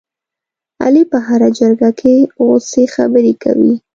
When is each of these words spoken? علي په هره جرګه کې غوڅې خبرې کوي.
علي 0.83 1.03
په 1.11 1.17
هره 1.27 1.49
جرګه 1.59 1.89
کې 1.99 2.13
غوڅې 2.45 2.83
خبرې 2.95 3.33
کوي. 3.43 3.73